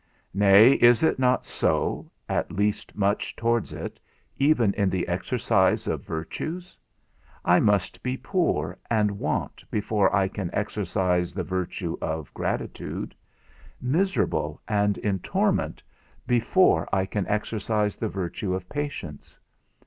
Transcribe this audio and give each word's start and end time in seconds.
Nay, 0.33 0.71
is 0.81 1.03
it 1.03 1.19
not 1.19 1.45
so 1.45 2.09
(at 2.27 2.51
least 2.51 2.95
much 2.95 3.35
towards 3.35 3.71
it) 3.71 3.99
even 4.39 4.73
in 4.73 4.89
the 4.89 5.07
exercise 5.07 5.85
of 5.87 6.01
virtues? 6.03 6.75
I 7.45 7.59
must 7.59 8.01
be 8.01 8.17
poor 8.17 8.79
and 8.89 9.19
want 9.19 9.63
before 9.69 10.11
I 10.15 10.27
can 10.27 10.49
exercise 10.55 11.35
the 11.35 11.43
virtue 11.43 11.99
of 12.01 12.33
gratitude; 12.33 13.13
miserable, 13.79 14.59
and 14.67 14.97
in 14.97 15.19
torment, 15.19 15.83
before 16.25 16.89
I 16.91 17.05
can 17.05 17.27
exercise 17.27 17.95
the 17.95 18.09
virtue 18.09 18.55
of 18.55 18.67
patience. 18.67 19.37